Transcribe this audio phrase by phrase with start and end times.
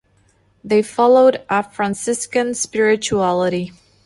[0.63, 3.71] They followed a Franciscan spirituality.